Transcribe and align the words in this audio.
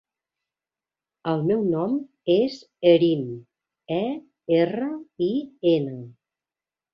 El 1.33 1.43
meu 1.49 1.59
nom 1.73 1.93
és 2.35 2.55
Erin: 2.93 3.21
e, 3.99 4.01
erra, 4.63 4.89
i, 5.29 5.31
ena. 5.75 6.01